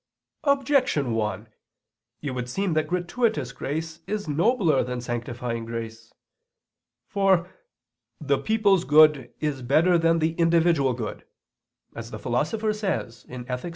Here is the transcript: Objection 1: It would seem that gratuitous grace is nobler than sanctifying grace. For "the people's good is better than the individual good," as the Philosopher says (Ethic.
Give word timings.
Objection 0.45 1.13
1: 1.13 1.47
It 2.23 2.31
would 2.31 2.49
seem 2.49 2.73
that 2.73 2.87
gratuitous 2.87 3.51
grace 3.51 3.99
is 4.07 4.27
nobler 4.27 4.83
than 4.83 4.99
sanctifying 4.99 5.63
grace. 5.63 6.11
For 7.05 7.47
"the 8.19 8.39
people's 8.39 8.83
good 8.83 9.31
is 9.39 9.61
better 9.61 9.99
than 9.99 10.17
the 10.17 10.33
individual 10.39 10.93
good," 10.93 11.27
as 11.95 12.09
the 12.09 12.17
Philosopher 12.17 12.73
says 12.73 13.27
(Ethic. 13.29 13.69